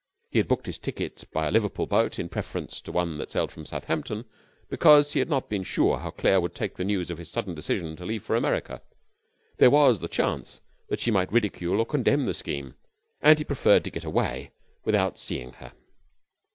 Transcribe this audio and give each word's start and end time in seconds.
He 0.31 0.39
had 0.39 0.47
booked 0.47 0.65
his 0.65 0.79
ticket 0.79 1.25
by 1.31 1.45
a 1.47 1.51
Liverpool 1.51 1.85
boat 1.85 2.17
in 2.17 2.27
preference 2.27 2.81
to 2.81 2.91
one 2.91 3.19
that 3.19 3.29
sailed 3.29 3.51
from 3.51 3.67
Southampton 3.67 4.25
because 4.67 5.13
he 5.13 5.19
had 5.19 5.29
not 5.29 5.47
been 5.47 5.61
sure 5.61 5.99
how 5.99 6.09
Claire 6.09 6.41
would 6.41 6.55
take 6.55 6.73
the 6.73 6.83
news 6.83 7.11
of 7.11 7.19
his 7.19 7.29
sudden 7.29 7.53
decision 7.53 7.95
to 7.97 8.05
leave 8.05 8.23
for 8.23 8.35
America. 8.35 8.81
There 9.57 9.69
was 9.69 9.99
the 9.99 10.07
chance 10.07 10.59
that 10.89 11.01
she 11.01 11.11
might 11.11 11.31
ridicule 11.31 11.77
or 11.79 11.85
condemn 11.85 12.25
the 12.25 12.33
scheme, 12.33 12.73
and 13.21 13.37
he 13.37 13.45
preferred 13.45 13.83
to 13.83 13.91
get 13.91 14.03
away 14.03 14.49
without 14.85 15.19
seeing 15.19 15.51
her. 15.53 15.71